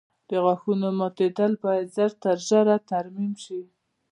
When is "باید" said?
1.65-1.87